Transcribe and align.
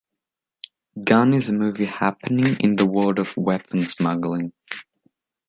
Gun 1.03 1.31
is 1.31 1.49
a 1.49 1.53
movie 1.53 1.85
happening 1.85 2.57
in 2.59 2.75
the 2.75 2.87
world 2.87 3.19
of 3.19 3.37
weapons 3.37 3.91
smuggling. 3.91 4.51